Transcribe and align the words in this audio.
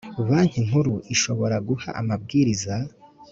Banki 0.27 0.59
Nkuru 0.67 0.93
ishobora 1.13 1.55
guha 1.67 1.89
amabwiriza 2.01 2.75